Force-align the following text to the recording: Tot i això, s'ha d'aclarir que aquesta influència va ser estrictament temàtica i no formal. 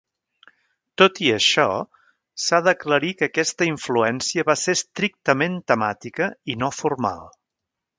Tot 1.01 1.19
i 1.25 1.29
això, 1.33 1.65
s'ha 2.45 2.61
d'aclarir 2.69 3.13
que 3.21 3.29
aquesta 3.29 3.71
influència 3.75 4.49
va 4.53 4.59
ser 4.67 4.79
estrictament 4.83 5.63
temàtica 5.75 6.35
i 6.57 6.63
no 6.65 6.77
formal. 6.83 7.27